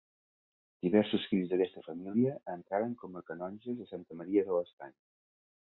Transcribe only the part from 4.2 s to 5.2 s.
Maria de l'Estany.